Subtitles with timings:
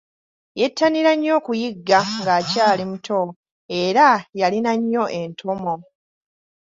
[0.59, 3.19] Yettanira nnyo okuyigga ng’akyali muto
[3.83, 4.07] era
[4.39, 5.75] yalina nnyo entomo.